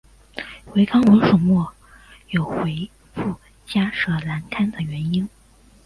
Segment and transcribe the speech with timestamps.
[0.73, 1.65] 唯康文署未
[2.29, 5.29] 有回覆加设栏杆的原因。